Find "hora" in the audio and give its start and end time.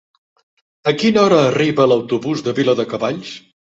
1.25-1.43